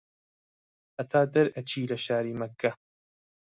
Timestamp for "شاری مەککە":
2.05-2.71